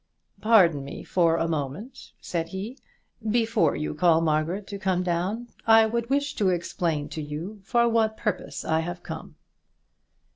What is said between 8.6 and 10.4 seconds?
I have come here."